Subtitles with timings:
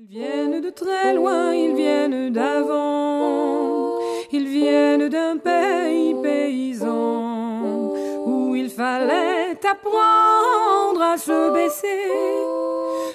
[0.00, 3.98] Ils viennent de très loin, ils viennent d'avant,
[4.30, 7.92] ils viennent d'un pays paysan
[8.24, 12.12] où il fallait apprendre à se baisser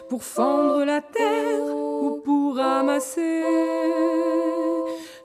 [0.09, 1.63] pour fendre la terre
[2.03, 3.43] ou pour ramasser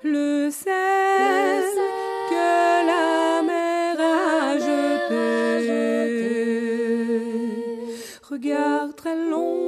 [0.05, 1.65] le sel
[2.31, 5.73] que la mer a jeté.
[8.31, 9.68] Regard très long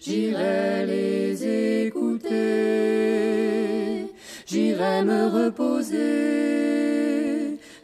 [0.00, 2.36] J'irai les écouter,
[4.46, 5.96] j'irai me reposer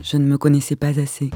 [0.00, 1.30] Je ne me connaissais pas assez.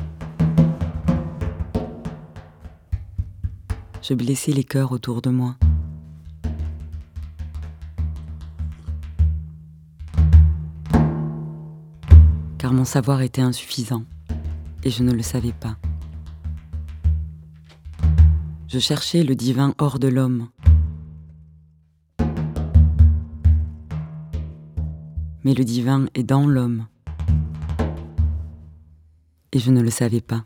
[4.08, 5.56] Je blessais les cœurs autour de moi.
[12.58, 14.04] Car mon savoir était insuffisant
[14.84, 15.76] et je ne le savais pas.
[18.68, 20.50] Je cherchais le divin hors de l'homme.
[25.42, 26.86] Mais le divin est dans l'homme.
[29.50, 30.44] Et je ne le savais pas.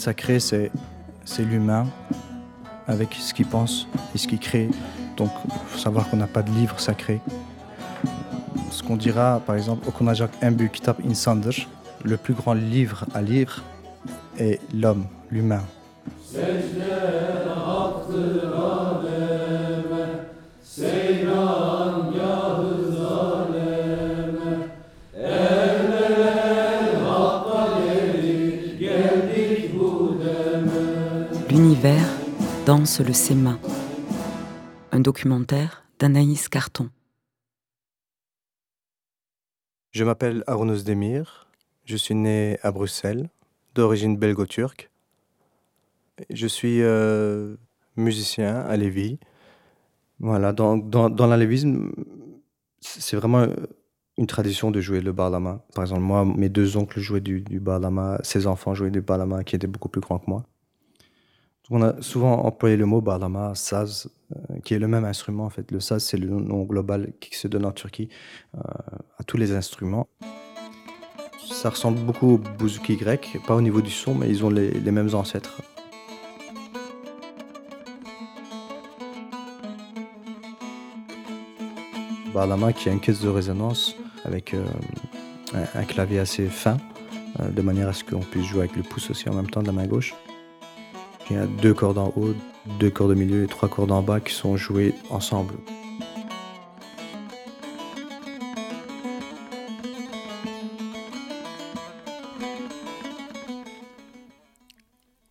[0.00, 0.70] Sacré, c'est,
[1.38, 1.86] l'humain
[2.86, 4.68] avec ce qu'il pense et ce qu'il crée.
[5.16, 7.20] Donc, il faut savoir qu'on n'a pas de livre sacré.
[8.70, 11.68] Ce qu'on dira, par exemple, au Konajak Embu Kitab Insandır,
[12.02, 13.62] le plus grand livre à lire
[14.38, 15.62] est l'homme, l'humain.
[32.70, 33.58] Danse le SEMA.
[34.92, 36.88] Un documentaire d'Anaïs Carton.
[39.90, 41.48] Je m'appelle Arnaud Demir,
[41.84, 43.28] Je suis né à Bruxelles,
[43.74, 44.88] d'origine belgo-turque.
[46.30, 47.56] Je suis euh,
[47.96, 49.18] musicien à Lévis.
[50.20, 51.90] Voilà, dans, dans, dans l'alévisme,
[52.80, 53.48] c'est vraiment
[54.16, 55.64] une tradition de jouer le barlama.
[55.74, 59.42] Par exemple, moi, mes deux oncles jouaient du, du barlama, ses enfants jouaient du barlama
[59.42, 60.44] qui était beaucoup plus grand que moi.
[61.72, 65.50] On a souvent employé le mot barlama, saz, euh, qui est le même instrument en
[65.50, 65.70] fait.
[65.70, 68.08] Le saz, c'est le nom global qui se donne en Turquie
[68.56, 68.60] euh,
[69.18, 70.08] à tous les instruments.
[71.48, 74.80] Ça ressemble beaucoup au bouzouki grec, pas au niveau du son, mais ils ont les,
[74.90, 75.62] mêmes ancêtres.
[82.34, 83.94] Barlama qui a une caisse de résonance
[84.24, 84.64] avec euh,
[85.74, 86.78] un, clavier assez fin,
[87.38, 89.68] de manière à ce qu'on puisse jouer avec le pouce aussi en même temps de
[89.68, 90.14] la main gauche.
[91.30, 92.34] Il y a deux cordes en haut,
[92.80, 95.54] deux cordes au milieu et trois cordes en bas qui sont jouées ensemble.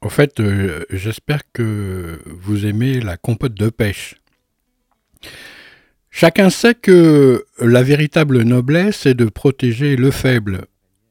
[0.02, 4.16] Au fait, euh, j'espère que vous aimez la compote de pêche.
[6.10, 10.66] Chacun sait que la véritable noblesse est de protéger le faible,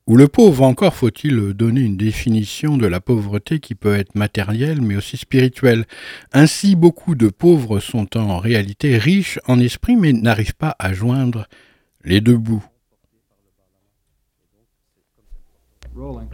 [0.09, 4.81] ou le pauvre encore faut-il donner une définition de la pauvreté qui peut être matérielle
[4.81, 5.85] mais aussi spirituelle.
[6.33, 11.47] Ainsi beaucoup de pauvres sont en réalité riches en esprit mais n'arrivent pas à joindre
[12.05, 12.65] les deux bouts.
[15.95, 16.29] Rolling.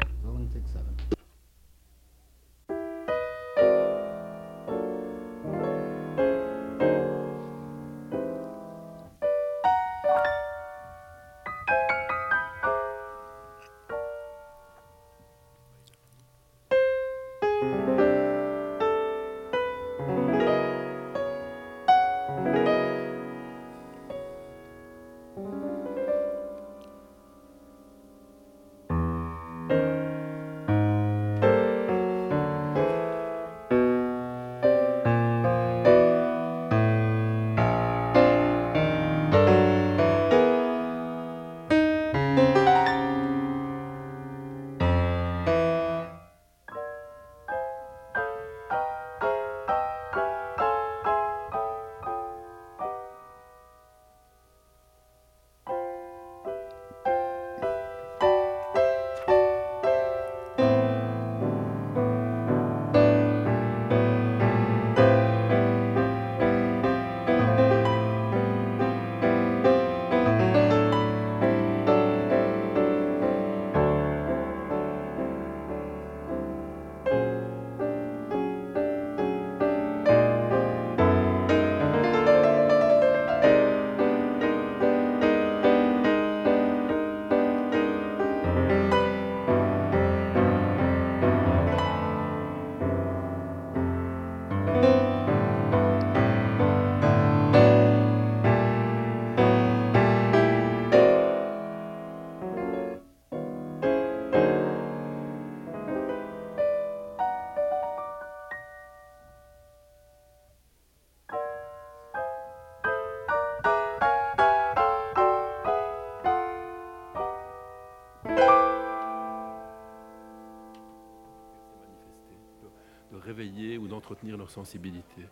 [124.05, 125.23] D'entretenir leur sensibilité.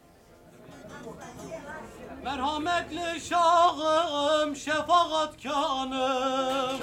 [2.24, 6.80] Merhametli şahım, şefaatkanım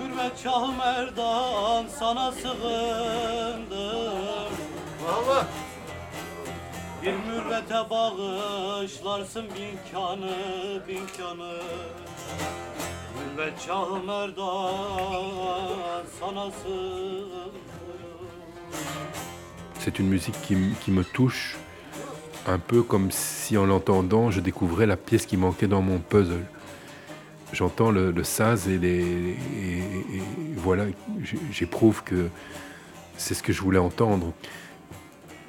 [0.00, 3.68] Hürmet Şah Merdan, sana sığındım.
[5.04, 5.46] Valla.
[7.02, 10.36] Bir mürvete bağışlarsın bin kanı,
[10.88, 11.62] bin kanı.
[13.18, 17.39] Mürvet Şah Merdan, sana sığındım
[19.82, 21.56] C'est une musique qui, me touche
[22.46, 26.44] un peu comme si en l'entendant je découvrais la pièce qui manquait dans mon puzzle.
[27.54, 29.36] J'entends le, le saz et,
[30.54, 30.84] voilà,
[31.50, 32.28] j'éprouve que
[33.16, 34.34] c'est ce que je voulais entendre.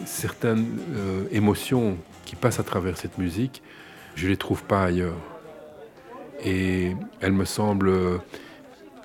[0.05, 3.61] Certaines euh, émotions qui passent à travers cette musique,
[4.15, 5.19] je les trouve pas ailleurs.
[6.41, 8.17] Et elles me semblent euh,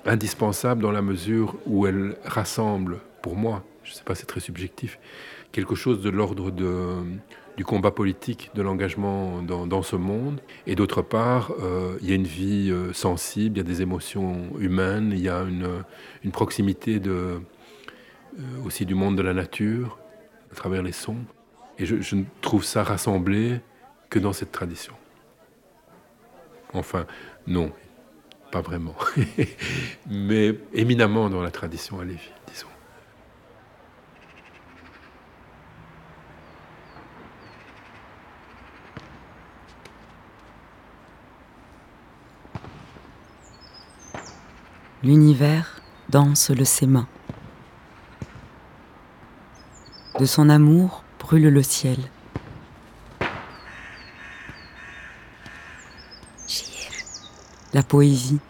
[0.05, 4.41] indispensables dans la mesure où elles rassemblent, pour moi, je ne sais pas, c'est très
[4.41, 4.99] subjectif,
[5.53, 7.03] quelque chose de l'ordre de-
[7.57, 10.41] du combat politique, de l'engagement dans, ce monde.
[10.67, 13.81] Et d'autre part, euh, il y a une vie euh, sensible, il y a des
[13.81, 17.39] émotions humaines, il y a une, proximité euh,
[18.65, 19.99] aussi du monde de la nature,
[20.53, 21.25] à travers les sons.
[21.79, 23.61] Et je, je ne trouve ça rassemblé
[24.11, 24.95] que dans cette tradition.
[26.75, 27.07] Enfin,
[27.47, 27.73] non,
[28.51, 28.95] pas vraiment,
[30.11, 32.76] mais éminemment dans la tradition alévi, disons.
[45.07, 47.07] L'univers danse le séma.
[50.19, 51.97] De son amour brûle le ciel.
[57.73, 58.41] La poésie.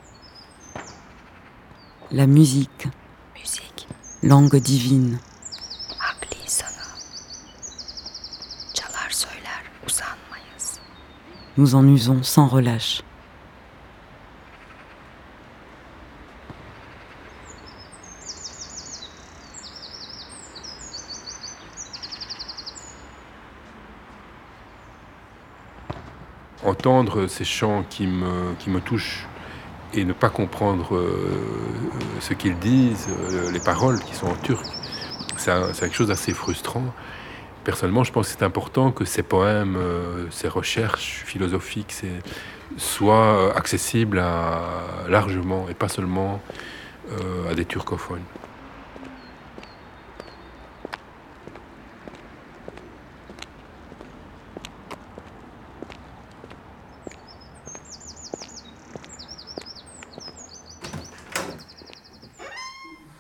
[2.11, 2.89] La musique.
[3.35, 3.87] Musique.
[4.23, 5.19] Langue divine.
[11.59, 13.03] Nous en usons sans relâche.
[26.87, 29.27] Entendre ces chants qui me, qui me touchent
[29.93, 31.11] et ne pas comprendre euh,
[32.21, 34.65] ce qu'ils disent, euh, les paroles qui sont en turc,
[35.37, 36.85] c'est quelque chose d'assez frustrant.
[37.65, 41.93] Personnellement, je pense que c'est important que ces poèmes, euh, ces recherches philosophiques
[42.77, 44.23] soient accessibles
[45.09, 46.41] largement et pas seulement
[47.51, 48.25] à des turcophones.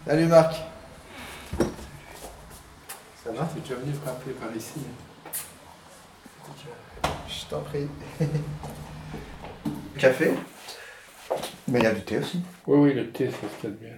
[0.06, 0.54] Salut Marc.
[3.24, 4.78] Ça va T'es déjà venu frapper par ici
[7.28, 7.88] Je t'en prie.
[9.98, 10.34] Café
[11.66, 12.40] Mais il y a du thé aussi.
[12.68, 13.96] Oui, oui, le thé, ça se passe bien.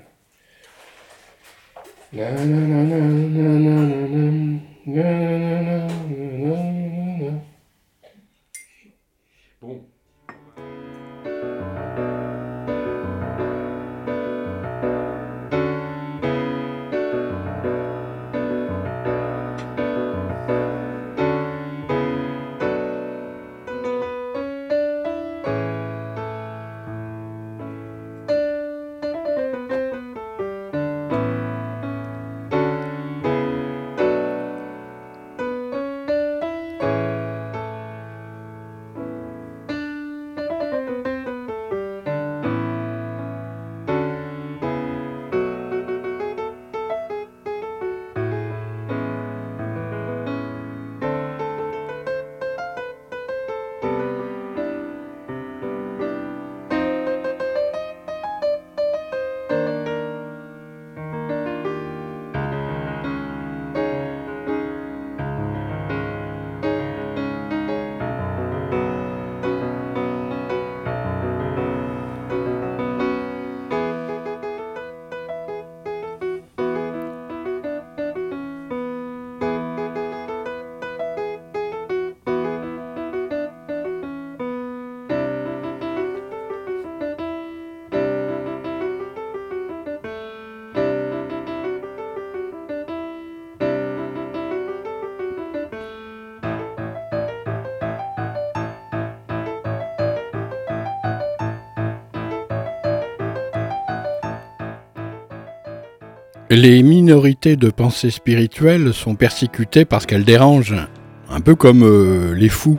[106.50, 110.88] Les minorités de pensée spirituelle sont persécutées parce qu'elles dérangent,
[111.28, 112.78] un peu comme euh, les fous.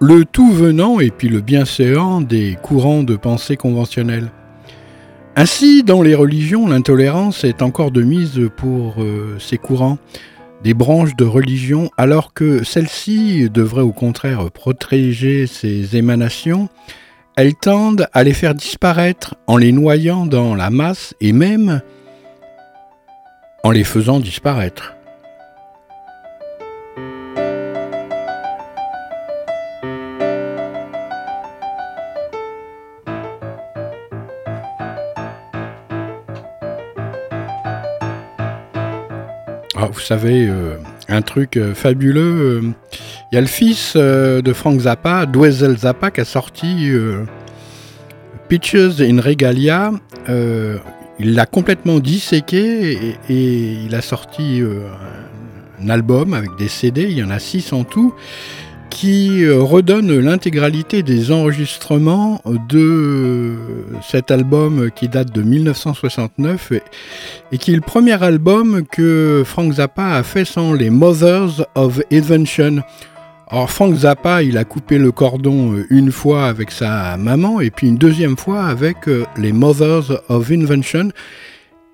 [0.00, 4.30] Le tout venant et puis le bienséant des courants de pensée conventionnels.
[5.34, 9.98] Ainsi, dans les religions, l'intolérance est encore de mise pour euh, ces courants,
[10.62, 16.68] des branches de religion, alors que celles-ci devraient au contraire protéger ces émanations
[17.38, 21.82] elles tendent à les faire disparaître en les noyant dans la masse et même
[23.62, 24.96] en les faisant disparaître.
[39.76, 40.76] Ah, vous savez, euh,
[41.08, 42.62] un truc euh, fabuleux.
[42.62, 42.72] Euh,
[43.32, 46.90] il y a le fils de Frank Zappa, Dwezel Zappa, qui a sorti
[48.48, 49.92] Pictures in Regalia.
[50.28, 54.62] il l'a complètement disséqué et, et, il a sorti
[55.82, 58.14] un album avec des CD, il y en a six en tout
[58.90, 63.54] qui euh, redonne l'intégralité des enregistrements de
[64.02, 66.72] cet album qui date de 1969
[67.52, 72.00] et, qui est le premier album que Frank Zappa a fait sans les Mothers of
[72.12, 72.82] Invention.
[73.48, 77.70] Alors Frank Zappa, il a coupé le cordon euh, une fois avec sa maman et
[77.70, 81.10] puis une deuxième fois avec euh, les Mothers of Invention.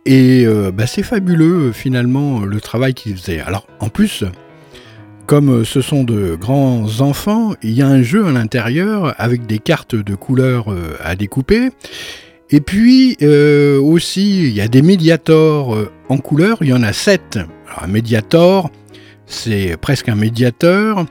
[0.07, 3.41] Et bah, c'est fabuleux finalement le travail qu'il faisait.
[3.41, 4.23] Alors en plus,
[5.27, 9.59] comme ce sont de grands enfants, il y a un jeu à l'intérieur avec des
[9.59, 10.67] cartes de couleurs
[11.03, 11.71] à découper.
[12.51, 15.77] Et puis aussi, il y a des médiators
[16.09, 17.39] en couleur, il y en a sept.
[17.67, 18.71] Alors un médiator,
[19.27, 21.07] c'est presque un médiateur.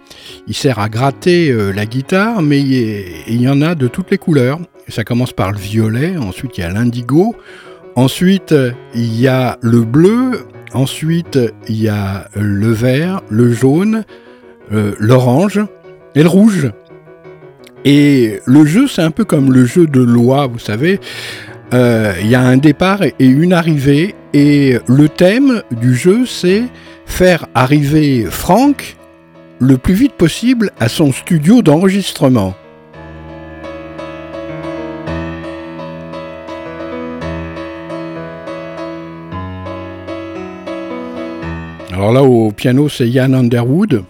[0.48, 4.17] Il sert à gratter euh, la guitare, mais il y en a de toutes les
[4.17, 4.60] couleurs.
[4.88, 7.36] Ça commence par le violet, ensuite il y a l'indigo,
[7.96, 8.53] ensuite
[8.93, 14.03] il y a le bleu, ensuite il y a le vert, le jaune,
[14.72, 15.62] euh, l'orange
[16.15, 16.72] et le rouge.
[17.86, 21.00] Et le jeu, c'est un peu comme le jeu de loi, vous savez.
[21.74, 26.63] Euh, il y a un départ et une arrivée, et le thème du jeu, c'est
[27.06, 28.98] faire arriver Frank
[29.60, 32.53] le plus vite possible à son studio d'enregistrement.
[41.94, 44.04] Alors là, au piano, c'est Ian Underwood.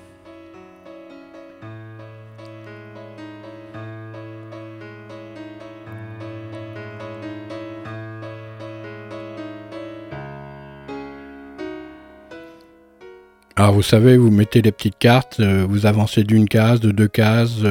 [13.58, 17.10] Alors vous savez, vous mettez les petites cartes, euh, vous avancez d'une case, de deux
[17.10, 17.64] cases.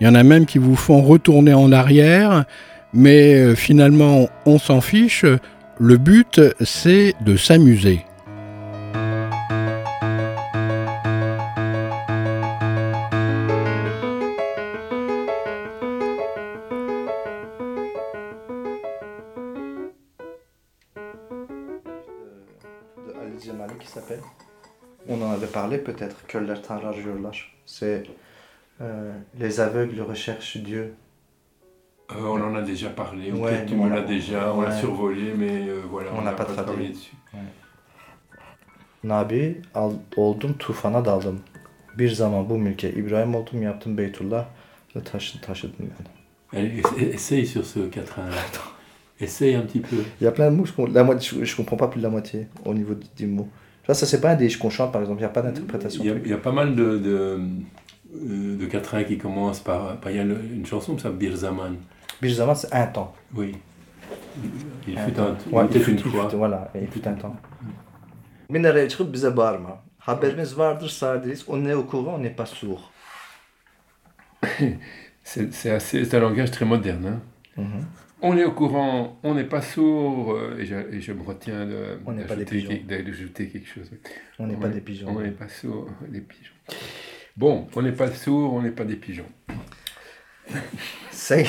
[0.00, 2.44] Il y en a même qui vous font retourner en arrière,
[2.92, 5.24] mais euh, finalement on s'en fiche.
[5.80, 8.04] Le but c'est de s'amuser.
[25.84, 26.38] Peut-être que
[27.66, 28.02] C'est
[28.80, 30.94] euh, les aveugles recherchent Dieu.
[32.12, 35.68] Euh, on en a déjà parlé, ouais, tu me l'as déjà, on l'a survolé, mais
[35.68, 37.12] euh, voilà, on n'a pas, pas travaillé dessus.
[39.04, 41.40] Nabi al, oldum tufana daldım.
[41.98, 44.46] Bir zaman bu mülke İbrahim oldum yaptım Beytullah
[44.96, 46.08] ve taşı, taşıdım yani.
[46.52, 48.42] Essaye sur ce quatrain-là.
[49.20, 49.96] Essaye un petit peu.
[50.20, 52.04] Il y a plein de mots, je, la moitié, je, je comprends pas plus de
[52.04, 53.48] la moitié au niveau des mots.
[53.88, 55.20] Ça, ça c'est pas un des qu'on chante, par exemple.
[55.20, 56.04] Il n'y a pas d'interprétation.
[56.04, 57.40] Il, y a pas mal de, de,
[58.56, 59.96] de quatrains qui commencent par.
[60.06, 61.76] Il y a une chanson qui s'appelle Birzaman.
[62.20, 63.14] Birzaman, c'est un temps.
[63.34, 63.56] Oui.
[64.86, 66.28] Il fut un, ouais, il fut une fois.
[66.28, 67.34] Voilà, il fut un temps.
[68.50, 69.82] Minareye çıkıp bize bağırma.
[69.98, 71.48] Haberimiz vardır sağdayız.
[71.48, 72.80] O ne okur, on n'est pas sourd.
[75.24, 77.06] c'est un langage très moderne.
[77.06, 77.20] Hein?
[77.56, 81.66] Mm -hmm on est au courant, on n'est pas sourd, euh, et, je, me retiens
[81.66, 83.90] d'ajouter quelque chose.
[84.38, 85.08] On n'est pas des pigeons.
[85.08, 86.54] On n'est pas sourd, des pigeons.
[87.36, 89.28] Bon, on n'est pas sourd, on n'est pas des pigeons.
[91.10, 91.46] sen,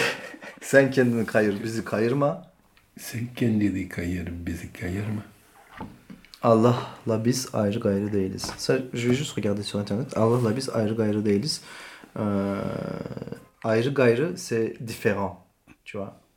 [0.62, 2.51] sen kendini kayır, bizi kayırma.
[2.97, 5.21] Sen kendini kayır, bizi kayırma.
[6.41, 8.51] Allah'la biz ayrı gayrı değiliz.
[8.93, 10.17] Je vais juste regarder sur internet.
[10.17, 11.62] Allah'la biz ayrı gayrı değiliz.
[12.15, 12.60] Euh,
[13.63, 15.38] ayrı gayrı c'est différent,
[15.86, 16.28] tu vois.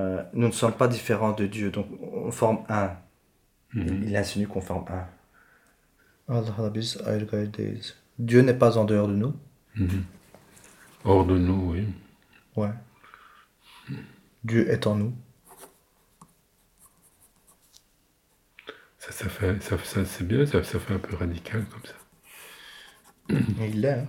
[0.00, 2.92] Euh, nous ne sommes pas différents de Dieu, donc on forme un.
[3.74, 4.04] Mhm.
[4.06, 5.06] Il insinue qu'on forme un.
[8.18, 9.34] Dieu n'est pas en dehors de nous.
[9.74, 10.04] Mhm.
[11.04, 11.86] Hors de nous, oui.
[12.56, 12.70] Ouais.
[14.44, 15.14] Dieu est en nous.
[18.98, 21.94] Ça, ça fait, ça, ça c'est bien, ça, ça, fait un peu radical comme ça.
[23.60, 23.90] Il l'est.
[23.90, 24.06] Hein.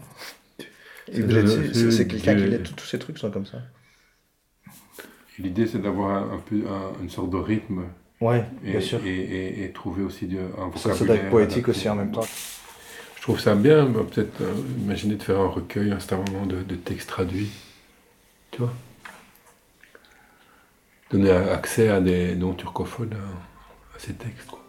[1.11, 2.75] C'est quelqu'un qui l'est.
[2.75, 3.61] Tous ces trucs sont comme ça.
[5.41, 6.63] L'idée, c'est d'avoir un, peu
[7.01, 7.83] une sorte de rythme.
[8.19, 8.99] Ouais, et, bien sûr.
[9.05, 10.95] Et, et, trouver aussi du, un vocabulaire.
[10.95, 12.25] Ça doit être poétique aussi en même temps.
[13.15, 17.09] Je trouve ça bien, peut-être euh, imaginer de faire un recueil instantanément de, de textes
[17.09, 17.51] traduits.
[18.51, 18.73] Tu vois?
[21.11, 24.47] Donner accès à des non turcophones à, à ces textes.
[24.47, 24.60] Quoi.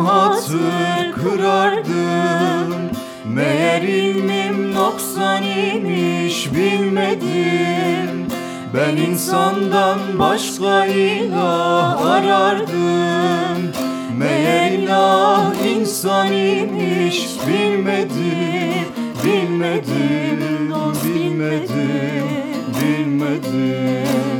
[0.00, 2.74] Hatır kırardım.
[3.24, 8.26] Meğer ilmim noksan imiş bilmedim.
[8.74, 13.72] Ben insandan başka ilah arardım.
[14.18, 18.86] Meğer ilah insan imiş bilmedim.
[19.24, 20.72] Bilmedim,
[21.04, 22.30] bilmedim,
[22.80, 24.39] bilmedim.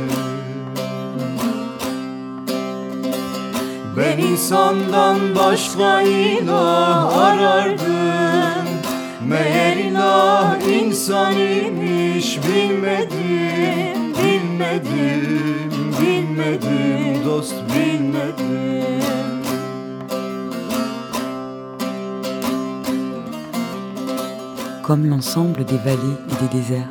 [24.83, 26.87] Comme l'ensemble des vallées et des déserts.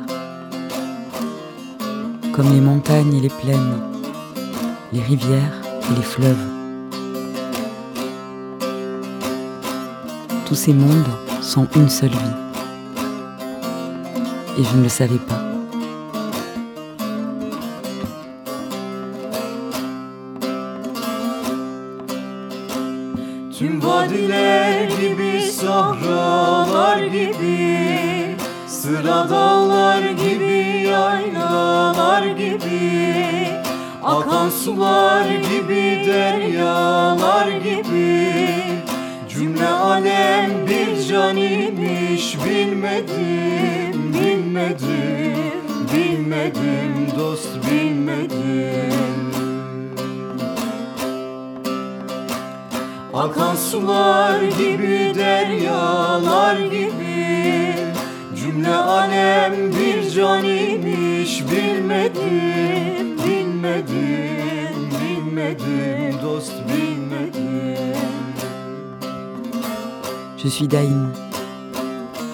[2.33, 3.81] Comme les montagnes et les plaines,
[4.93, 5.61] les rivières
[5.91, 6.60] et les fleuves.
[10.51, 11.07] Tous ces mondes
[11.41, 12.17] sont une seule vie.
[14.59, 15.39] Et je ne le savais pas.
[23.57, 28.35] Tüm vadiler gibi, sahralar gibi
[28.67, 33.47] Sıra dağlar gibi, yaylalar gibi
[34.03, 38.70] Akan sular gibi, deryalar gibi
[39.41, 45.61] Cümle alem bir can imiş bilmedim, bilmedim
[45.93, 48.93] Bilmedim dost bilmedim.
[53.13, 57.75] Akan sular gibi, deryalar gibi
[58.35, 66.70] Cümle alem bir can imiş bilmedim, bilmedim, bilmedim dost bilmedim
[70.43, 71.11] Je suis Daïm.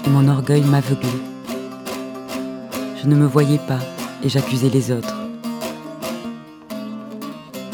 [0.05, 1.09] Et mon orgueil m'aveuglait.
[3.01, 3.79] Je ne me voyais pas
[4.23, 5.13] et j'accusais les autres.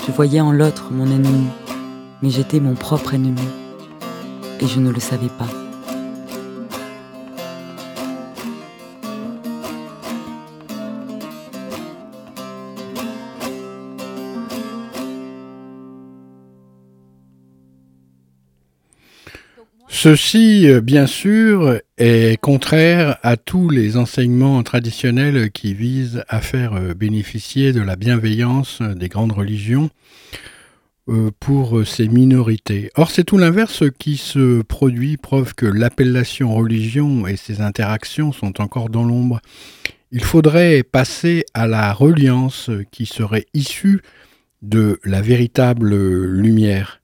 [0.07, 1.45] Je voyais en l'autre mon ennemi,
[2.23, 3.47] mais j'étais mon propre ennemi.
[4.59, 5.62] Et je ne le savais pas.
[20.03, 26.73] Ceci, euh, bien sûr, est contraire à tous les enseignements traditionnels qui visent à faire
[26.73, 29.89] euh, bénéficier de la bienveillance des grandes religions
[31.07, 32.91] euh, pour ces minorités.
[32.95, 38.59] Or, c'est tout l'inverse qui se produit, preuve que l'appellation religion et ses interactions sont
[38.59, 39.39] encore dans l'ombre.
[40.11, 44.01] Il faudrait passer à la reliance qui serait issue
[44.63, 46.99] de la véritable lumière.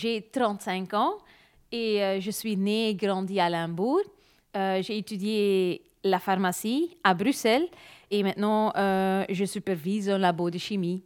[0.00, 1.14] J'ai 35 ans
[1.72, 4.02] et euh, je suis née et grandie à Limbourg.
[4.56, 7.66] Euh, j'ai étudié la pharmacie à Bruxelles
[8.08, 11.02] et maintenant euh, je supervise un labo de chimie.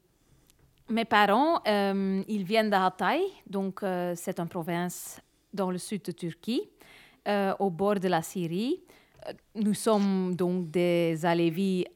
[0.91, 3.81] Mes parents, ils viennent de Hatay, donc
[4.15, 5.23] c'est une province
[5.55, 6.69] dans le sud de Turquie,
[7.61, 8.83] au bord de la Syrie.
[9.55, 11.87] nous sommes donc des Alévis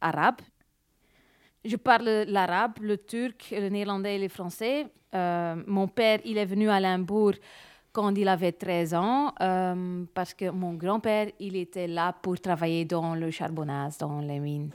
[0.00, 0.40] arabes.
[1.62, 4.86] Je parle l'arabe, le turc, le néerlandais et le français.
[5.14, 7.34] Euh, mon père, il est venu à Limbourg
[7.92, 12.84] quand il avait 13 ans, euh, parce que mon grand-père, il était là pour travailler
[12.86, 14.70] dans le charbonnage, dans les mines.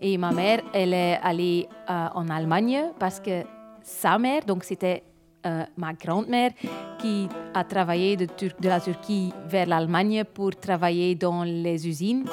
[0.00, 3.42] Et ma mère, elle est allée euh, en Allemagne parce que
[3.82, 5.02] sa mère, donc c'était
[5.46, 6.52] euh, ma grand-mère,
[6.98, 8.26] qui a travaillé de,
[8.62, 12.24] la Turquie vers l'Allemagne pour travailler dans les usines.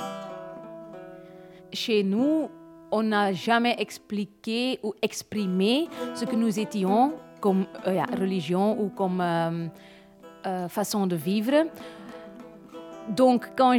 [1.73, 2.49] Chez nous,
[2.91, 9.21] on n'a jamais expliqué ou exprimé ce que nous étions comme euh, religion ou comme
[9.21, 11.65] euh, façon de vivre.
[13.09, 13.77] Donc, quand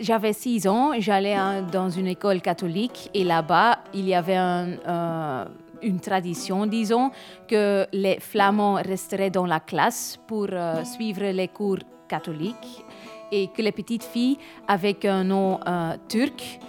[0.00, 1.36] j'avais 6 ans, j'allais
[1.70, 5.46] dans une école catholique et là-bas, il y avait un,
[5.82, 7.10] une tradition, disons,
[7.48, 12.84] que les flamands resteraient dans la classe pour euh, suivre les cours catholiques
[13.32, 16.60] et que les petites filles avec un nom euh, turc,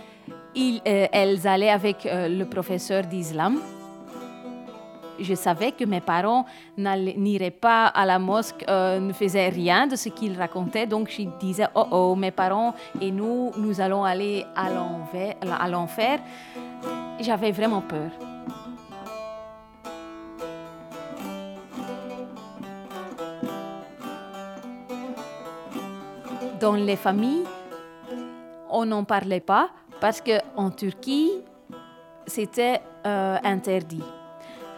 [0.56, 3.60] ils, euh, elles allaient avec le professeur d'islam.
[5.20, 6.46] Je savais que mes parents
[6.78, 10.86] n'iraient pas à la mosquée, ne faisaient rien de ce qu'ils racontaient.
[10.86, 14.70] Donc je disais, oh oh, mes parents et nous, nous allons aller à
[15.68, 16.20] l'enfer.
[17.20, 18.27] J'avais vraiment peur.
[26.60, 27.44] Dans les familles,
[28.70, 29.70] on n'en parlait pas
[30.02, 31.32] parce qu'en Turquie,
[32.26, 34.04] c'était euh, interdit.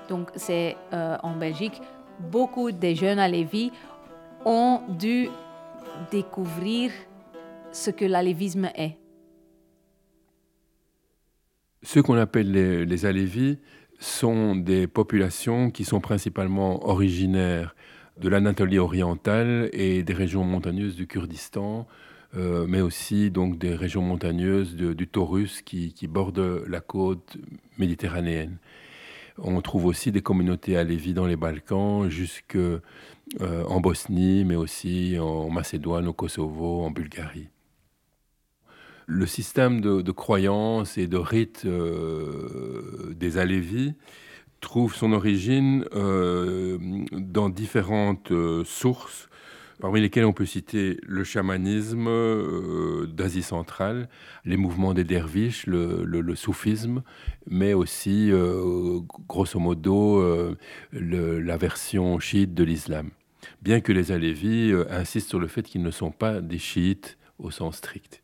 [0.09, 1.81] Donc, c'est euh, en Belgique,
[2.19, 3.29] beaucoup de jeunes à
[4.45, 5.29] ont dû
[6.11, 6.91] découvrir
[7.71, 8.97] ce que l'alévisme est.
[11.83, 13.59] Ceux qu'on appelle les, les Alévis
[13.99, 17.73] sont des populations qui sont principalement originaires
[18.19, 21.87] de l'Anatolie orientale et des régions montagneuses du Kurdistan,
[22.35, 27.37] euh, mais aussi donc des régions montagneuses du Taurus qui, bordent la côte
[27.77, 28.57] méditerranéenne.
[29.37, 32.79] On trouve aussi des communautés alévis dans les Balkans, jusque euh,
[33.39, 37.47] en Bosnie, mais aussi en Macédoine, au Kosovo, en Bulgarie.
[39.07, 43.95] Le système de, de croyances et de rites euh, des Alévis
[44.59, 46.77] trouve son origine euh,
[47.11, 49.29] dans différentes euh, sources,
[49.81, 54.09] parmi lesquelles on peut citer le chamanisme euh, d'Asie centrale,
[54.45, 57.01] les mouvements des derviches, le, soufisme,
[57.47, 58.31] mais aussi,
[59.27, 60.23] grosso modo,
[60.91, 63.11] la version chiite de l'islam.
[63.61, 67.51] Bien que les Alévis insistent sur le fait qu'ils ne sont pas des chiites au
[67.51, 68.21] sens strict.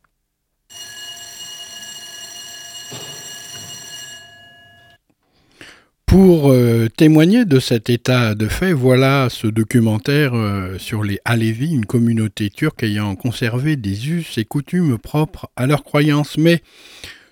[6.05, 11.73] Pour euh, témoigner de cet état de fait, voilà ce documentaire euh, sur les Alevis,
[11.73, 16.37] une communauté turque ayant conservé des us et coutumes propres à leurs croyances.
[16.37, 16.61] Mais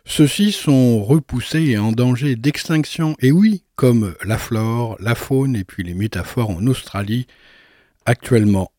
[0.06, 3.16] ceux-ci sont repoussés et en danger d'extinction.
[3.22, 7.28] Et oui, comme la flore, la faune et puis les métaphores en Australie
[8.06, 8.73] actuellement.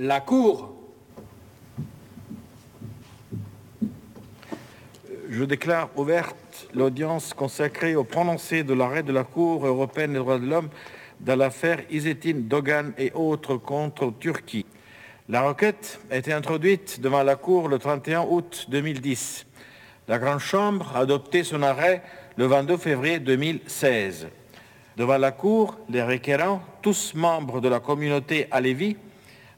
[0.00, 0.74] La Cour.
[5.30, 10.40] Je déclare ouverte l'audience consacrée au prononcé de l'arrêt de la Cour européenne des droits
[10.40, 10.70] de l'homme
[11.20, 14.66] dans l'affaire Izetin Dogan et autres contre Turquie.
[15.28, 19.46] La requête a été introduite devant la Cour le 31 août 2010.
[20.08, 22.02] La Grande Chambre a adopté son arrêt
[22.36, 24.26] le 22 février 2016.
[24.96, 28.96] Devant la Cour, les requérants, tous membres de la communauté Alevi,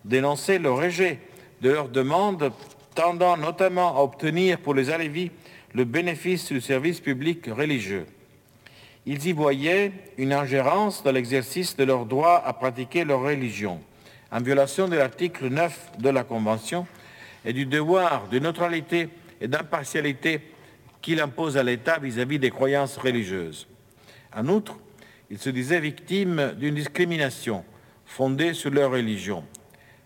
[0.05, 1.19] dénonçaient le rejet
[1.61, 2.53] de leurs demandes
[2.95, 5.31] tendant notamment à obtenir pour les Alevis
[5.75, 8.07] le bénéfice du service public religieux.
[9.05, 13.81] Ils y voyaient une ingérence dans l'exercice de leur droit à pratiquer leur religion,
[14.33, 16.87] en violation de l'article 9 de la Convention
[17.45, 19.09] et du devoir de neutralité
[19.41, 20.41] et d'impartialité
[21.03, 23.69] qu'il impose à l'État vis-à-vis des croyances religieuses.
[24.35, 24.79] En outre,
[25.31, 27.65] ils se disaient victimes d'une discrimination
[28.05, 29.45] fondée sur leur religion.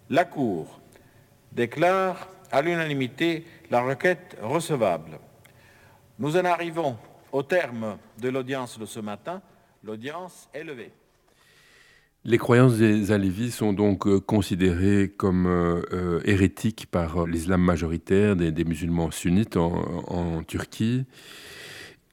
[0.08, 0.80] La Cour
[1.52, 5.18] déclare à l'unanimité la requête recevable.
[6.18, 6.96] Nous en arrivons
[7.32, 9.40] au terme de l'audience de ce matin.
[9.84, 10.92] L'audience est levée.
[12.24, 18.36] Les croyances des Alévis sont donc euh, considérées comme euh, euh, hérétiques par l'islam majoritaire
[18.36, 21.06] des, musulmans sunnites en, Turquie.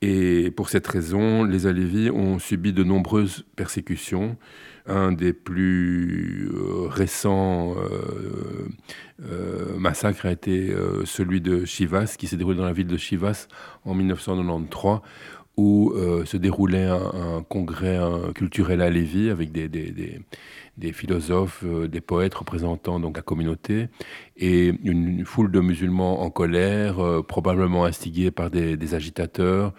[0.01, 4.37] Et pour cette raison, les Alévis ont subi de nombreuses persécutions.
[4.85, 6.49] Un des plus
[6.87, 7.75] récents
[9.77, 13.47] massacres a été celui de Chivas, qui s'est déroulé dans la ville de Chivas
[13.83, 15.01] en 1993
[15.57, 17.99] où euh, se déroulait un, congrès
[18.35, 20.21] culturel à Lévis avec des,
[20.77, 23.89] des philosophes, euh, des poètes représentant la communauté
[24.37, 29.73] et une foule de musulmans en colère, euh, probablement instigés par des, agitateurs,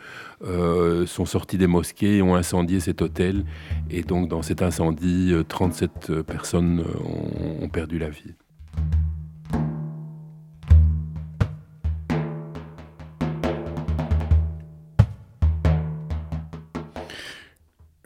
[0.44, 3.44] euh, sont sortis des mosquées et ont incendié cet hôtel.
[3.90, 6.84] Et donc dans cet incendie, 37 personnes
[7.62, 8.34] ont perdu la vie.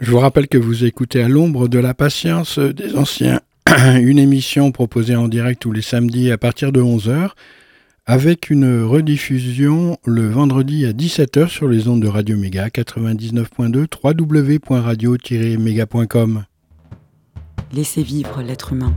[0.02, 4.72] Je vous rappelle que vous écoutez à l'ombre de la patience des anciens, une émission
[4.72, 7.30] proposée en direct tous les samedis à partir de 11h,
[8.04, 16.46] avec une rediffusion le vendredi à 17h sur les ondes de Radio Méga 99.2 www.radio-méga.com.
[17.72, 18.92] Laissez vivre l'être humain.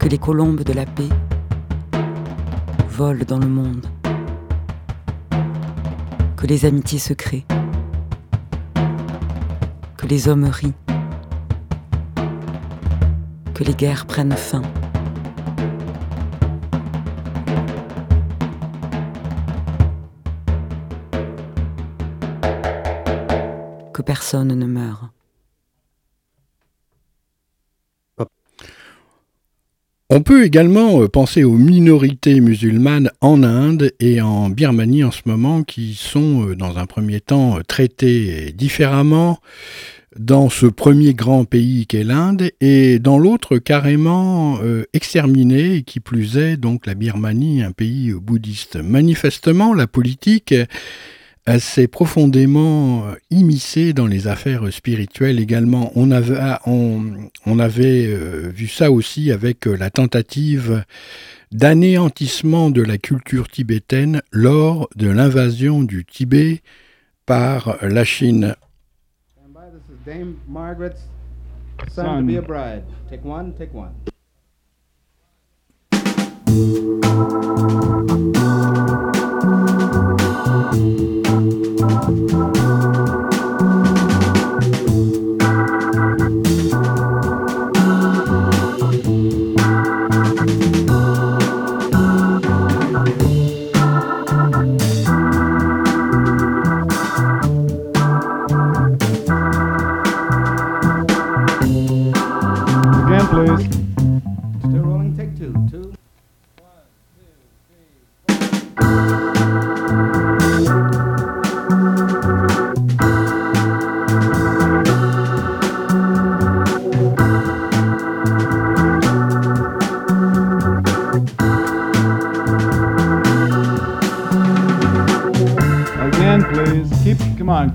[0.00, 1.10] Que les colombes de la paix
[2.90, 3.86] volent dans le monde.
[6.36, 7.44] Que les amitiés se créent
[9.96, 10.74] que les hommes rient,
[13.54, 14.62] que les guerres prennent fin.
[23.92, 25.15] Que personne ne meure.
[30.08, 35.22] On peut également euh, penser aux minorités musulmanes en Inde et en Birmanie en ce
[35.26, 39.40] moment qui sont euh, dans un premier temps euh, traitées différemment
[40.18, 46.38] dans ce premier grand pays qu'est l'Inde et dans l'autre carrément euh, exterminé, qui plus
[46.38, 48.76] est donc la Birmanie, un pays bouddhiste.
[48.76, 50.54] Manifestement, la politique
[51.58, 55.92] s'est profondément immiscée dans les affaires spirituelles également.
[55.94, 60.84] On avait, on, on avait euh, vu ça aussi avec la tentative
[61.52, 66.62] d'anéantissement de la culture tibétaine lors de l'invasion du Tibet
[67.24, 68.54] par la Chine.
[70.06, 71.08] Dame Margaret's
[71.88, 72.84] son, son, to be a bride.
[73.10, 73.92] Take one, take one.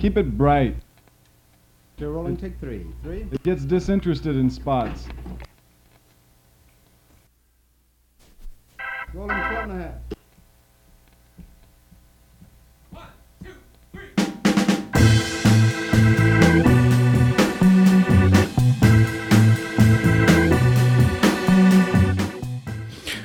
[0.02, 0.76] Keep it bright.
[1.96, 2.88] Okay, rolling take three.
[3.04, 3.28] Three?
[3.32, 5.06] It gets disinterested in spots.
[9.14, 9.94] Rolling four and a half.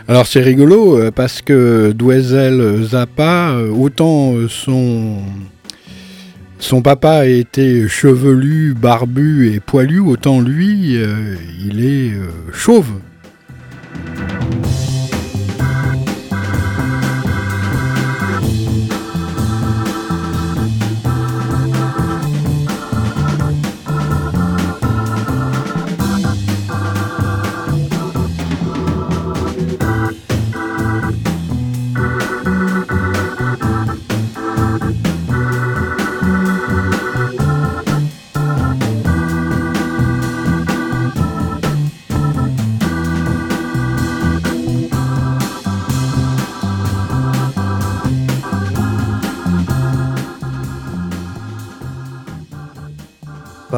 [0.08, 5.22] Alors c'est rigolo euh, parce que Dwezel euh, Zappa, euh, autant son
[6.58, 10.98] son papa était chevelu, barbu et poilu, autant lui,
[11.64, 12.12] il est
[12.52, 12.92] chauve.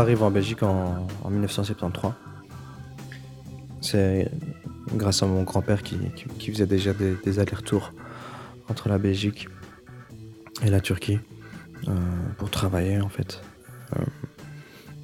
[0.08, 2.12] Arrive en Belgique en, 1973.
[3.82, 4.30] C'est
[4.94, 5.98] grâce à mon grand-père qui,
[6.50, 7.92] faisait déjà des, allers-retours
[8.70, 9.48] entre la Belgique
[10.62, 11.18] et la Turquie
[11.88, 11.92] euh,
[12.38, 13.42] pour travailler en fait.
[13.98, 14.04] Euh,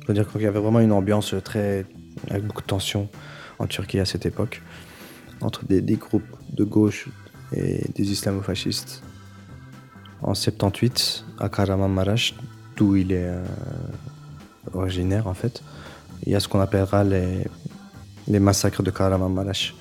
[0.00, 1.84] je veux dire qu'il y avait vraiment une ambiance très
[2.30, 3.10] avec beaucoup de tension
[3.58, 4.62] en Turquie à cette époque
[5.42, 7.08] entre des, groupes de gauche
[7.52, 9.02] et des islamo-fascistes.
[10.22, 12.32] En 78, à Kahramanmaraş,
[12.76, 13.44] d'où il est euh,
[14.72, 15.62] originaire en fait.
[16.26, 17.44] Il y a ce qu'on appellera les,
[18.28, 19.74] les massacres de Kahramanmaraş.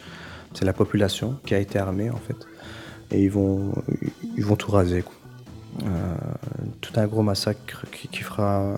[0.54, 2.36] C'est la population qui a été armée en fait.
[3.12, 3.74] Et ils vont,
[4.38, 5.04] ils vont tout raser.
[5.84, 5.88] Euh,
[6.82, 8.78] tout un gros massacre qui, fera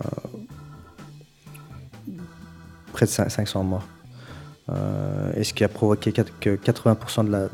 [2.94, 3.88] près de 500 morts.
[4.70, 7.50] Euh, et ce qui a provoqué que 80% de la,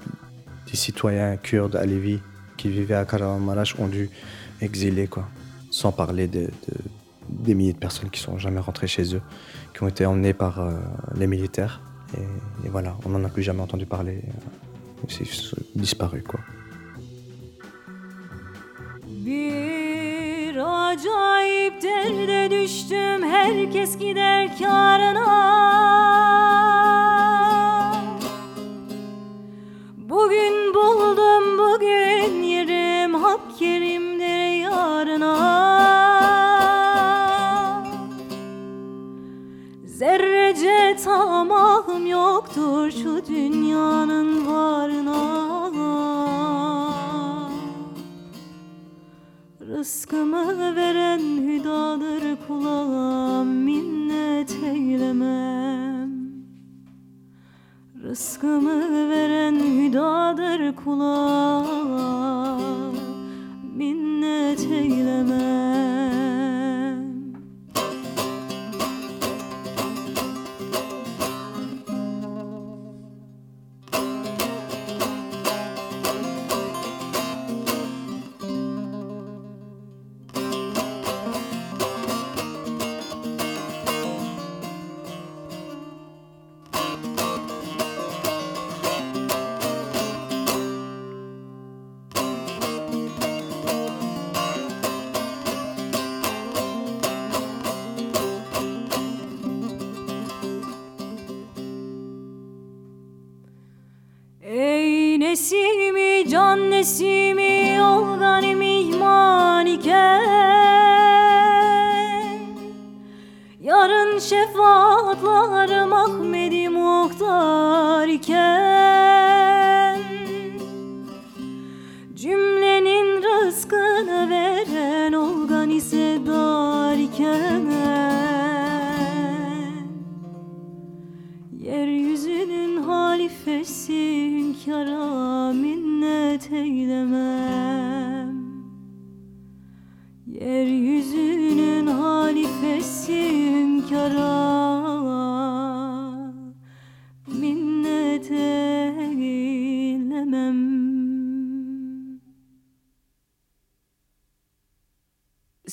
[0.70, 2.20] des citoyens kurdes à Lévis
[2.58, 4.10] qui vivaient à Kahramanmaraş ont dû
[4.62, 5.28] exiler, quoi.
[5.72, 6.50] Sans parler de
[7.32, 9.22] des milliers de personnes qui sont jamais rentrées chez eux,
[9.74, 10.72] qui ont été emmenées par euh,
[11.16, 11.82] les militaires.
[12.18, 14.22] Et, voilà, on n'en a plus jamais entendu parler.
[15.08, 15.26] C'est
[15.76, 16.42] disparu quoi.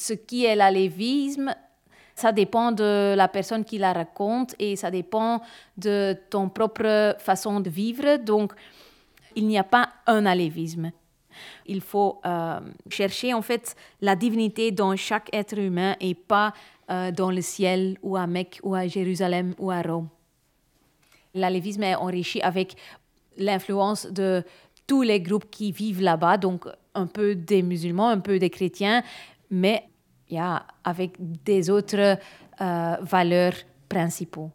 [0.08, 1.54] Ce qui est l'alévisme,
[2.14, 5.40] Ça dépend de la personne qui la raconte et ça dépend
[5.76, 8.16] de ton propre façon de vivre.
[8.16, 8.54] Donc,
[9.36, 10.90] il n'y a pas un alévisme.
[11.66, 12.58] Il faut euh,
[12.90, 16.52] chercher en fait la divinité dans chaque être humain et pas
[16.90, 20.08] euh, dans le ciel ou à Mecque ou à Jérusalem ou à Rome.
[21.34, 22.74] L'alévisme est enrichi avec
[23.36, 24.42] l'influence de
[24.88, 29.04] tous les groupes qui vivent là-bas, donc un peu des musulmans, un peu des chrétiens,
[29.50, 29.84] mais
[30.84, 32.18] avec des autres
[32.60, 33.54] euh, valeurs
[33.88, 34.50] principaux.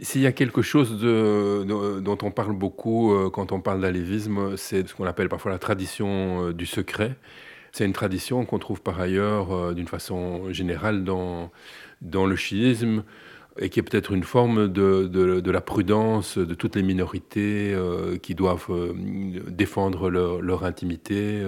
[0.00, 4.88] S'il y a quelque chose dont on parle beaucoup euh, quand on parle d'alévisme, c'est
[4.88, 7.16] ce qu'on appelle parfois la tradition euh, du secret.
[7.72, 11.50] C'est une tradition qu'on trouve par ailleurs d'une façon générale dans
[12.02, 13.02] le chiisme
[13.58, 17.74] et qui est peut-être une forme de, la prudence de toutes les minorités
[18.22, 18.68] qui doivent
[19.48, 21.46] défendre leur, intimité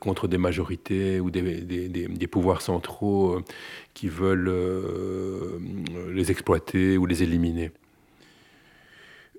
[0.00, 3.40] contre des majorités ou des, pouvoirs centraux
[3.94, 4.52] qui veulent
[6.12, 7.72] les exploiter ou les éliminer.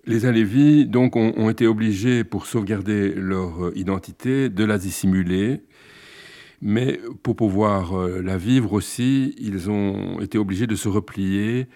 [0.10, 5.62] Les Alévis donc, ont, été obligés, pour sauvegarder leur euh, identité, de la dissimuler.
[6.62, 11.68] Mais pour pouvoir euh, la vivre aussi, ils ont été obligés de se replier,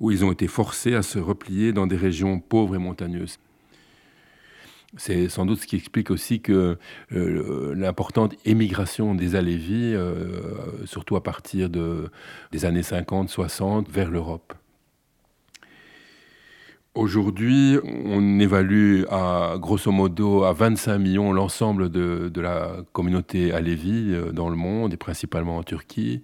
[0.00, 3.38] ou ils ont été forcés à se replier dans des régions pauvres et montagneuses.
[4.96, 6.76] C'est sans doute ce qui explique aussi euh,
[7.74, 9.94] l'importante émigration des Alévis,
[10.84, 12.10] surtout à partir de,
[12.50, 14.52] des années 50-60, vers l'Europe.
[16.94, 24.30] Aujourd'hui, on évalue à grosso modo à 25 millions l'ensemble de, la communauté alévi euh,
[24.30, 26.20] dans le monde et principalement en Turquie.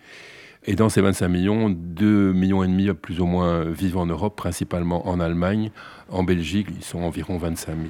[0.66, 4.36] Et dans ces 25 millions, 2 millions et demi plus ou moins vivent en Europe,
[4.36, 5.70] principalement en Allemagne.
[6.10, 7.88] En Belgique, ils sont environ 25 000.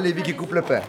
[0.00, 0.80] Lévi qui le pain.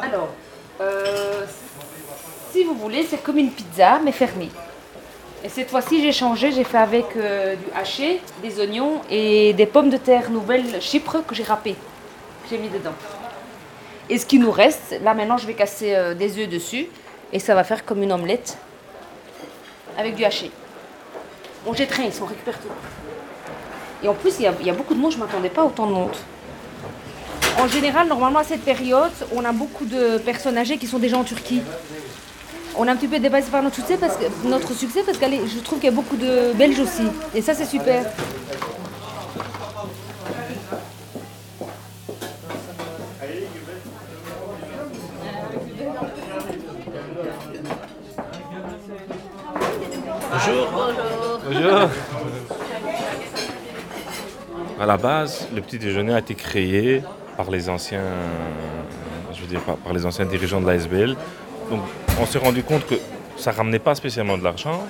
[0.00, 0.28] Alors,
[0.80, 1.44] euh,
[2.52, 4.50] si vous voulez, c'est comme une pizza, mais fermée.
[5.44, 9.66] Et cette fois-ci, j'ai changé, j'ai fait avec euh, du haché, des oignons et des
[9.66, 11.76] pommes de terre nouvelles Chypre que j'ai râpées
[12.52, 12.92] j'ai mis dedans.
[14.10, 16.86] Et ce qui nous reste, là maintenant je vais casser euh, des œufs dessus
[17.32, 18.58] et ça va faire comme une omelette
[19.96, 20.50] avec du haché.
[21.66, 22.68] On jette rien, ils on récupère tout.
[24.02, 25.92] Et en plus, il y, a, beaucoup de monde, je ne m'attendais pas autant de
[25.92, 26.16] monde.
[27.58, 31.16] En général, normalement à cette période, on a beaucoup de personnes âgées qui sont déjà
[31.16, 31.62] en Turquie.
[32.76, 35.26] On a un petit peu dépassé par notre succès parce que, notre succès parce que
[35.26, 37.04] je trouve qu'il y a beaucoup de Belges aussi.
[37.34, 38.04] Et ça, c'est super.
[54.81, 57.02] À la base, le petit déjeuner a été créé
[57.38, 58.10] par les anciens,
[59.32, 61.16] je veux dire, par, les anciens dirigeants de l'ASBL.
[61.70, 61.80] Donc,
[62.20, 62.96] on s'est rendu compte que
[63.38, 64.86] ça ramenait pas spécialement de l'argent,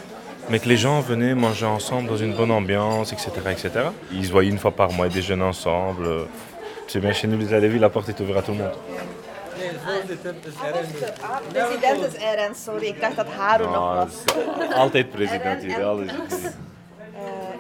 [0.51, 3.71] mais que les gens venaient manger ensemble dans une bonne ambiance, etc., etc.
[4.13, 6.09] Ils se voyaient une fois par mois, ils déjeunaient ensemble.
[6.89, 8.73] C'est bien chez nous, les Alévis, la porte est ouverte à tout le monde.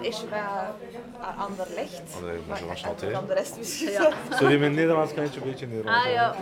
[0.02, 0.14] Was.
[0.14, 0.22] Altijd alles.
[0.22, 0.40] is bij
[1.38, 2.02] Anderlecht.
[2.16, 3.10] Anderlecht, maar enchanté.
[3.10, 3.90] Dan de rest misschien.
[3.90, 4.12] Ja.
[4.38, 6.04] Sorry, mijn Nederlands kan je een beetje Nederlands.
[6.04, 6.34] Ah ja,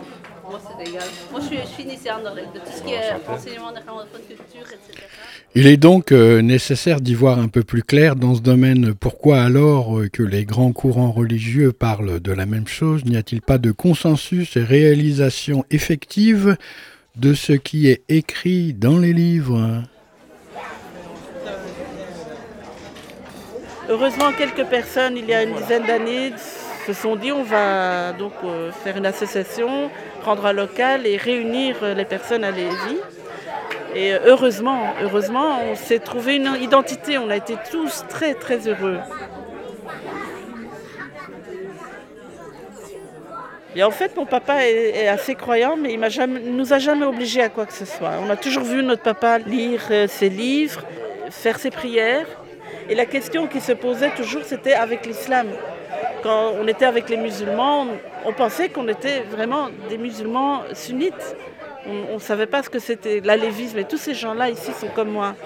[0.42, 1.08] moi c'est égal.
[1.30, 4.18] Moi je suis, je suis ici à Anderlecht, de tout ce qui est enseignement de
[4.26, 5.04] culture, etc.
[5.54, 8.94] Il est donc euh, nécessaire d'y voir un peu plus clair dans ce domaine.
[8.94, 13.04] Pourquoi alors euh, que les grands courants religieux parlent de la même chose?
[13.04, 16.56] N'y a-t-il pas de consensus et réalisation effective
[17.16, 19.82] de ce qui est écrit dans les livres?
[23.90, 26.32] Heureusement, quelques personnes, il y a une dizaine d'années,
[26.86, 31.76] se sont dit on va donc euh, faire une association, prendre un local et réunir
[31.96, 33.00] les personnes à Lévis.
[33.94, 37.18] Et heureusement, heureusement, on s'est trouvé une identité.
[37.18, 38.98] On a été tous très très heureux.
[43.74, 47.42] Et en fait, mon papa est, assez croyant, mais il ne nous a jamais obligés
[47.42, 48.12] à quoi que ce soit.
[48.24, 50.82] On a toujours vu notre papa lire euh, ses livres,
[51.30, 52.26] faire ses prières.
[52.90, 55.46] Et la question qui se posait toujours, c'était avec l'islam.
[56.24, 57.86] Quand on était avec les musulmans,
[58.26, 61.36] on, pensait qu'on était vraiment des musulmans sunnites.
[61.86, 63.78] On ne savait pas ce que c'était l'alévisme.
[63.78, 65.36] Et tous ces gens-là ici sont comme moi.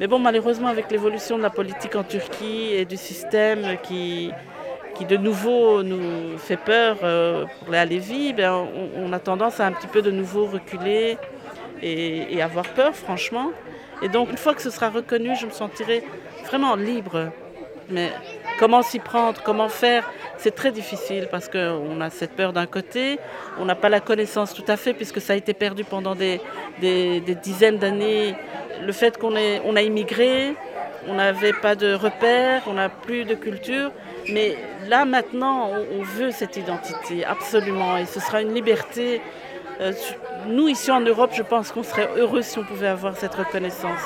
[0.00, 4.32] Mais bon, malheureusement, avec l'évolution de la politique en Turquie et du système qui,
[4.96, 8.66] qui de nouveau nous fait peur euh, pour les Alevis, ben,
[8.96, 11.18] on, a tendance à un petit peu de nouveau reculer
[11.82, 13.50] et, avoir peur, franchement.
[14.02, 16.02] Et donc, une fois que ce sera reconnu, je me sentirai
[16.46, 17.30] vraiment libre.
[17.90, 18.10] Mais
[18.58, 23.18] comment s'y prendre, comment faire, c'est très difficile parce qu'on a cette peur d'un côté,
[23.58, 26.40] on n'a pas la connaissance tout à fait puisque ça a été perdu pendant des,
[27.42, 28.34] dizaines d'années.
[28.82, 30.54] Le fait qu'on on a immigré,
[31.08, 33.90] on n'avait pas de repères, on n'a plus de culture.
[34.32, 34.56] Mais
[34.88, 37.96] là maintenant, on veut cette identité, absolument.
[37.96, 39.20] Et ce sera une liberté.
[39.80, 39.92] Euh,
[40.46, 44.00] nous, ici en Europe, je pense qu'on serait heureux si on pouvait avoir cette reconnaissance.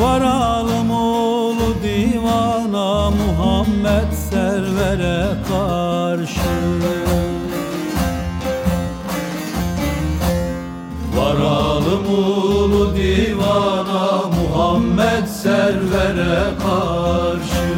[0.00, 6.40] Varalım oğlu divana Muhammed servere karşı.
[11.16, 17.70] Varalım oğlu divana Muhammed servere karşı.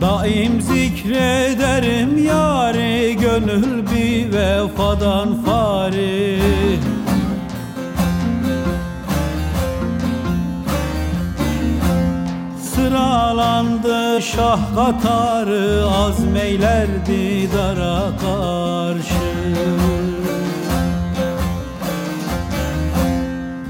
[0.00, 6.38] Daim zikrederim yari Gönül bir vefadan fari
[12.94, 19.30] Sıralandı şah katarı Azmeyler didara karşı.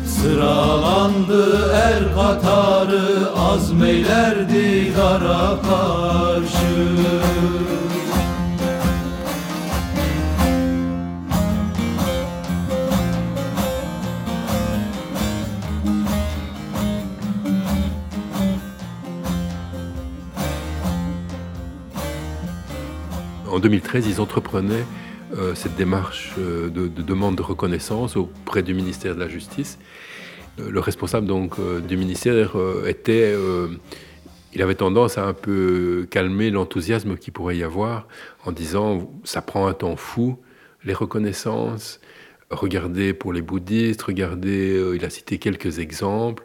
[0.06, 6.74] Sıralandı er katarı Azmeyler didara karşı
[23.54, 24.84] En 2013, ils entreprenaient
[25.38, 29.78] euh, cette démarche euh, de, de, demande de reconnaissance auprès du ministère de la Justice.
[30.58, 31.54] Euh, le responsable donc
[31.86, 33.32] du ministère était,
[34.54, 38.08] il avait tendance à un peu calmer l'enthousiasme qu'il pourrait y avoir
[38.44, 40.36] en disant ça prend un temps fou
[40.84, 42.00] les reconnaissances.
[42.50, 46.42] Regardez pour les bouddhistes, regardez, il a cité quelques exemples.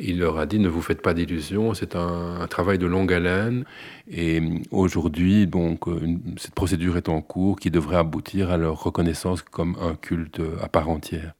[0.00, 3.64] Il leur a dit ne vous faites pas d'illusions, c'est un, travail de longue haleine.
[4.10, 4.40] Et
[4.70, 9.76] aujourd'hui, donc, une, cette procédure est en cours qui devrait aboutir à leur reconnaissance comme
[9.80, 11.34] un culte à part entière.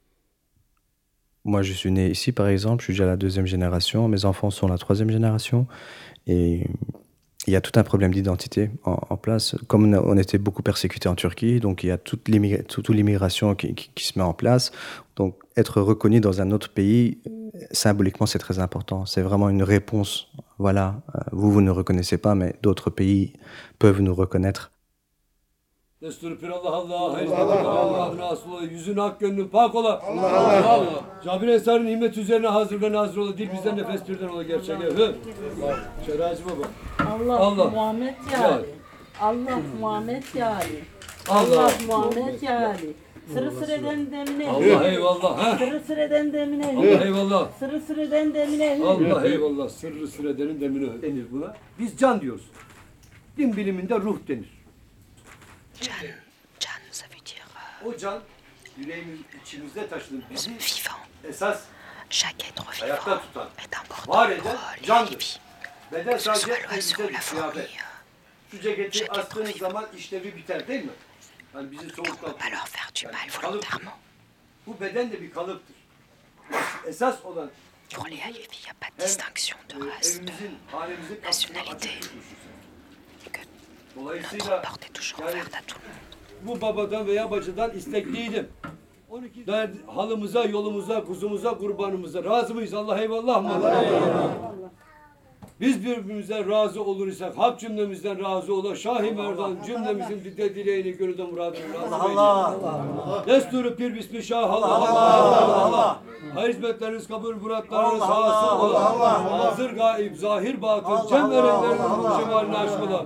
[1.45, 4.49] Moi, je suis né ici, par exemple, je suis déjà la deuxième génération, mes enfants
[4.49, 5.67] sont la troisième génération,
[6.27, 6.67] et
[7.47, 9.55] il y a tout un problème d'identité en, place.
[9.67, 14.19] Comme on, était beaucoup persécuté en Turquie, donc il y a toute l'immigration qui, se
[14.19, 14.71] met en place.
[15.15, 17.19] Donc être reconnu dans un autre pays,
[17.71, 19.05] symboliquement, c'est très important.
[19.05, 20.27] C'est vraiment une réponse.
[20.57, 23.33] Voilà, vous, vous ne reconnaissez pas, mais d'autres pays
[23.79, 24.71] peuvent nous reconnaître.
[26.01, 30.01] Destur pir Allah Allah, hizmetin Allah, nasıl ola, yüzün hak gönlün pak ola.
[30.01, 31.03] Allah Allah.
[31.25, 35.11] Cabir Ensar'ın nimet üzerine hazır ve nazır ola, dil bizden nefes birden ola gerçek evi.
[36.05, 36.67] Şerazi baba.
[37.11, 37.69] Allah, Allah.
[37.69, 38.65] Muhammed yani.
[39.21, 40.79] Allah Muhammed yani.
[41.29, 42.77] Allah, Allah Muhammed yani.
[43.33, 44.49] Sırı sıreden demine.
[44.49, 45.57] Allah eyvallah.
[45.57, 46.75] Sırı sıreden demine.
[46.77, 47.47] Allah eyvallah.
[47.59, 48.79] Sırı sıreden demine.
[48.85, 49.69] Allah eyvallah.
[49.69, 51.53] Sırrı süredenin demine denir buna.
[51.79, 52.45] Biz can diyoruz.
[53.37, 54.58] Din biliminde ruh denir.
[55.81, 55.93] Can,
[56.59, 57.43] can ça veut dire
[57.85, 58.21] o can
[58.77, 61.05] yüreğimiz içimizde taşıdığımız bizi vivant.
[61.23, 61.61] esas
[62.09, 65.39] Chaque être ayakta tutan, est important var eden pour candır.
[65.91, 67.69] Beden Que ce sadece soit l'oiseau, elbise la fourmi, kıyafet.
[68.51, 70.91] Şu ceketi astığınız zaman işlevi biter değil mi?
[71.55, 73.97] Yani bizi soğuktan pas leur faire du mal volontairement.
[74.67, 75.75] Bu beden de bir kalıptır.
[76.87, 77.51] Esas olan
[77.93, 80.31] Pour les Alevis, il n'y a pas de distinction de race, de
[80.85, 81.89] evimizin, kapısına nationalité.
[81.89, 82.48] açık Que
[83.99, 86.59] Dolayısıyla notre porte est toujours yani ouverte à tout le monde.
[86.59, 88.47] bu babadan veya bacıdan istekliydim.
[89.09, 92.73] 12 der, halımıza, yolumuza, kuzumuza, kurbanımıza razı mıyız?
[92.73, 93.53] Allah eyvallah mı?
[93.55, 94.29] Allah eyvallah.
[95.61, 101.23] Biz birbirimize razı olur isek, hak cümlemizden razı ola, Şah-ı Merdan cümlemizin dide dileğini gönülde
[101.23, 103.23] muradını razı Allah Allah.
[103.27, 105.99] Desturu pir bismi şah Allah Allah Allah.
[106.35, 108.99] Hayır hizmetleriniz kabul muratlarınız hasıl ola.
[109.43, 111.77] Hazır gaib, zahir batıl, cem erenlerin
[112.19, 113.05] cemalini aşk ola.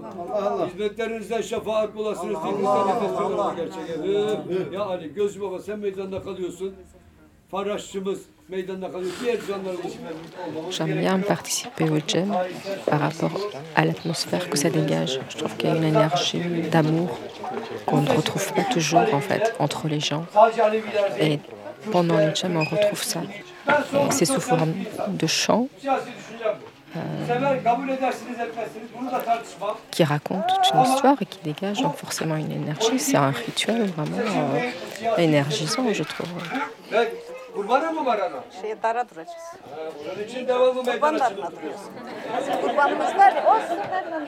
[0.68, 2.38] Hizmetlerinizden şefaat bulasınız.
[2.44, 4.72] Dinlerinizden nefes alın gerçekten.
[4.72, 6.74] Ya Ali Gözcü Baba sen meydanda kalıyorsun.
[7.52, 8.22] Faraşçımız
[10.70, 12.36] J'aime bien participer au jam
[12.86, 13.40] par rapport
[13.76, 15.20] à l'atmosphère que ça dégage.
[15.30, 16.42] Je trouve qu'il y a une énergie
[16.72, 17.20] d'amour
[17.86, 20.26] qu'on ne retrouve pas toujours en fait entre les gens.
[21.20, 21.40] Et
[21.92, 23.22] pendant les jams, on retrouve ça.
[24.12, 24.74] C'est sous forme
[25.10, 25.68] de chant
[29.26, 29.76] tartışmam.
[29.92, 33.00] qui raconte toute une histoire et qui dégage donc forcément une énergie.
[33.00, 36.28] C'est un rituel vraiment euh, énergisant, je trouve.
[37.56, 38.44] Kurbanı mı var ana?
[38.62, 39.54] Şey dara duracağız.
[40.16, 41.52] Bunun için devamlı meydan Kurbanlarına açılır.
[41.58, 41.82] duruyoruz.
[42.62, 44.28] Kurbanımız var ya, o seferden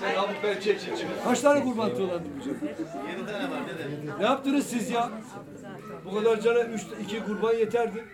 [0.00, 0.90] Sen Hamit çekçi.
[1.24, 2.60] Kaç tane kurban tığlandı bu canım?
[3.08, 4.18] 7 tane var dede.
[4.18, 5.10] Ne yaptınız siz ya?
[6.04, 8.04] Bu kadar cana 3 2 kurban yeterdi.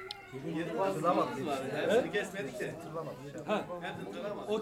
[1.88, 2.74] Hepsini kesmedik de.
[3.46, 3.64] Ha.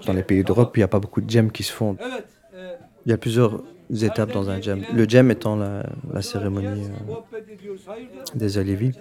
[0.07, 1.97] Dans les pays d'Europe, il n'y a pas beaucoup de jams qui se font.
[2.01, 2.25] Evet.
[2.55, 3.53] e, Il y a plusieurs
[3.91, 4.83] étapes dans un jam.
[4.93, 7.95] Le jam étant la, cérémonie euh,
[8.35, 8.93] des Alevis.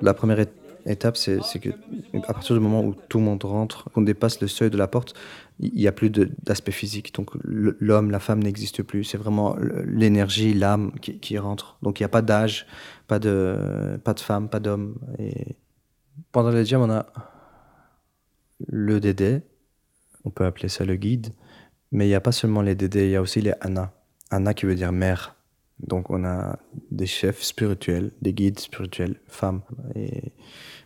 [0.00, 0.46] La première
[0.86, 1.70] étape, c'est que
[2.14, 4.86] à partir du moment où tout le monde rentre, qu'on dépasse le seuil de la
[4.88, 5.14] porte,
[5.60, 7.14] il n'y a plus d'aspect physique.
[7.14, 9.04] Donc l'homme, la femme n'existe plus.
[9.04, 11.78] C'est vraiment l'énergie, l'âme qui, qui rentre.
[11.82, 12.66] Donc il n'y a pas d'âge,
[13.06, 14.96] pas de, pas de femme, pas d'homme.
[15.18, 15.56] Et
[16.32, 17.06] pendant le jam, on a
[18.68, 19.42] le dédé,
[20.24, 21.32] on peut appeler ça le guide,
[21.90, 23.92] mais il n'y a pas seulement les dédés, il y a aussi les Anna.
[24.32, 25.36] Anna qui veut dire mère.
[25.78, 26.58] Donc on a
[26.90, 29.62] des chefs spirituels, des guides spirituels, femmes.
[29.94, 30.32] Et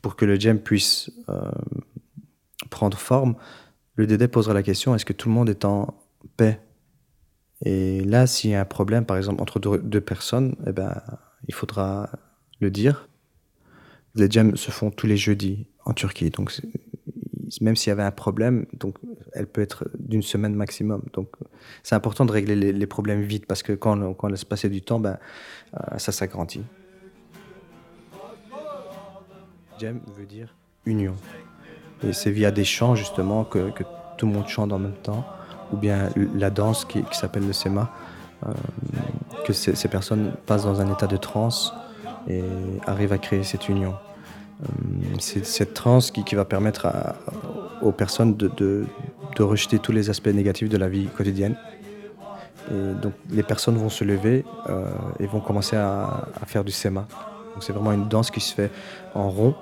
[0.02, 1.50] pour que le jam puisse euh,
[2.70, 3.36] prendre forme,
[3.94, 5.94] le dédé posera la question est-ce que tout le monde est en
[6.36, 6.60] paix?
[7.64, 11.00] Et là, s'il y a un problème, par exemple, entre deux, personnes, eh ben,
[11.48, 12.10] il faudra
[12.60, 13.08] le dire.
[14.14, 16.28] Les jams se font tous les jeudis en Turquie.
[16.28, 16.52] Donc,
[17.60, 18.96] même s'il y avait un problème, donc,
[19.32, 21.02] elle peut être d'une semaine maximum.
[21.12, 21.28] Donc,
[21.82, 25.00] c'est important de régler les, problèmes vite parce que quand, on- laisse passer du temps,
[25.00, 25.18] ben,
[25.74, 26.64] euh, ça s'agrandit.
[29.78, 30.54] Jam veut dire
[30.86, 31.14] union.
[32.02, 33.72] Et c'est via des chants justement que,
[34.16, 35.26] tout le monde chante en même temps,
[35.72, 37.90] ou bien la danse qui, qui s'appelle le sema,
[38.46, 38.52] euh,
[39.44, 41.74] que ces, ces personnes passent dans un état de transe
[42.28, 42.42] et
[42.86, 43.94] arrivent à créer cette union.
[44.62, 44.66] Euh,
[45.18, 46.86] c'est cette transe qui, va permettre
[47.82, 48.86] aux personnes de,
[49.38, 51.56] rejeter tous les aspects négatifs de la vie quotidienne.
[52.70, 54.86] Et donc les personnes vont se lever euh,
[55.20, 57.06] et vont commencer à, faire du sema.
[57.60, 58.70] C'est vraiment une danse qui se fait
[59.14, 59.54] en rond,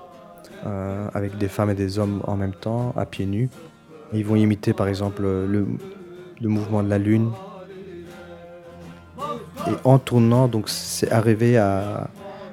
[0.66, 3.48] euh, avec des femmes et des hommes en même temps, à pieds nus.
[4.12, 5.66] Ils vont imiter par exemple le,
[6.40, 7.30] mouvement de la lune.
[9.66, 12.10] Et en tournant, c'est arrivé à,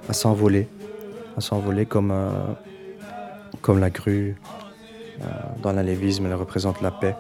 [0.10, 0.68] à s'envoler,
[1.38, 2.30] à s'envoler comme, euh,
[3.62, 4.36] comme la grue.
[5.22, 5.26] Euh,
[5.62, 7.16] dans l'alévisme, elle représente la paix.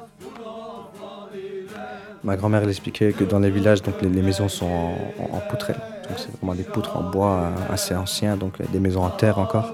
[2.23, 5.39] Ma grand-mère elle expliquait que dans les villages, donc les, maisons sont en, en- en
[5.49, 5.77] poutrelle.
[6.07, 9.09] Donc c'est vraiment des poutres en bois euh, assez anciens, donc euh, des maisons en
[9.09, 9.73] terre encore.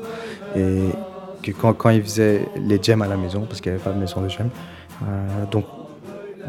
[0.55, 0.89] Et
[1.43, 3.91] que quand, quand ils faisaient les gemmes à la maison, parce qu'il n'y avait pas
[3.93, 4.49] de maison de gemmes,
[5.51, 5.65] donc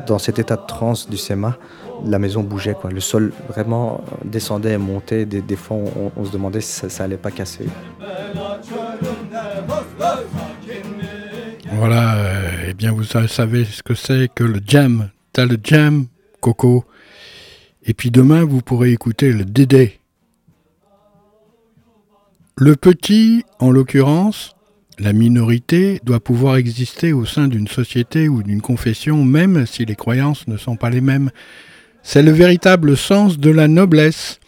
[0.07, 1.57] dans cet état de transe du SEMA,
[2.05, 2.74] la maison bougeait.
[2.74, 2.90] Quoi.
[2.90, 5.26] Le sol vraiment euh, descendait et montait.
[5.26, 5.78] Des, fois,
[6.16, 7.66] on, se demandait si ça, ça allait pas casser.
[11.72, 15.11] Voilà, euh, eh bien vous sa- savez ce que c'est que le jam.
[15.32, 16.07] T'as le jam,
[16.40, 16.84] Coco.
[17.84, 19.99] Et puis demain, vous pourrez écouter le Dédé.
[22.57, 24.57] Le petit, en l'occurrence,
[24.99, 29.94] la minorité, doit pouvoir exister au sein d'une société ou d'une confession, même si les
[29.94, 31.30] croyances ne sont pas les mêmes.
[32.11, 34.40] C'est le véritable sens de la noblesse.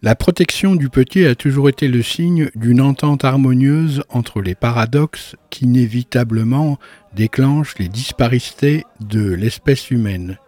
[0.00, 5.34] La protection du petit a toujours été le signe d'une entente harmonieuse entre les paradoxes
[5.50, 6.78] qui inévitablement
[7.16, 10.38] déclenchent les disparités de l'espèce humaine.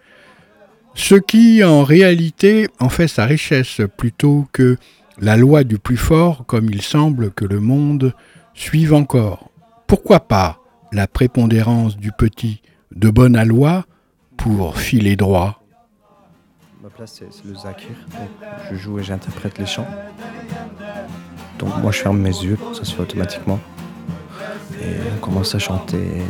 [0.94, 4.76] Ce qui, en réalité, en fait sa richesse plutôt que
[5.18, 8.14] la loi du plus fort, comme il semble que le monde
[8.54, 9.50] suive encore.
[9.88, 10.60] Pourquoi pas
[10.92, 12.62] la prépondérance du petit
[12.94, 13.84] de bonne aloi
[14.36, 15.61] pour filer droit?
[16.82, 17.94] Ma place, c'est le zakir.
[18.68, 19.86] Je joue et j'interprète les chants.
[21.60, 23.60] Donc moi, je ferme mes yeux, ça se fait automatiquement.
[24.80, 26.22] Et on commence à chanter.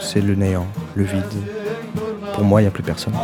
[0.00, 0.66] C'est le néant,
[0.96, 1.24] le vide.
[2.34, 3.14] Pour moi, il n'y a plus personne.